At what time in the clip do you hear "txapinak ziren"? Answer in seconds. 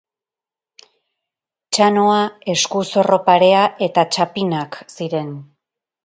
4.15-5.29